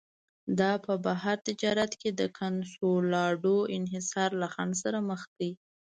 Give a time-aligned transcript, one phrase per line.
[0.59, 5.51] دا په بهر تجارت کې د کنسولاډو انحصار له خنډ سره مخ کړي.